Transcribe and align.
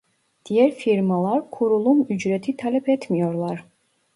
Diğer 0.45 0.71
firmalar 0.71 1.49
kurulum 1.51 2.01
ücreti 2.09 2.57
talep 2.57 2.89
etmiyorlar 2.89 3.65